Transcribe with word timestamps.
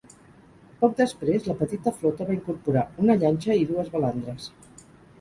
Poc 0.79 0.95
després 1.01 1.45
la 1.51 1.57
petita 1.61 1.95
flota 1.99 2.29
va 2.31 2.35
incorporar 2.39 2.87
una 3.05 3.21
llanxa 3.27 3.63
i 3.63 3.71
dues 3.75 3.97
balandres. 3.99 4.53